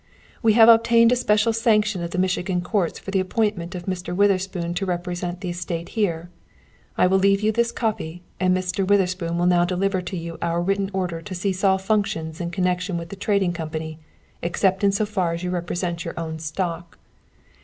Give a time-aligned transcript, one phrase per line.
[0.41, 4.15] "We have obtained a special sanction of the Michigan courts for the appointment of Mr.
[4.15, 6.31] Witherspoon to represent the estate here.
[6.97, 8.83] I will leave you this copy, and Mr.
[8.83, 12.97] Witherspoon will now deliver to you our written order to cease all functions in connection
[12.97, 13.99] with the Trading Company
[14.41, 16.97] except in so far as you represent your own stock.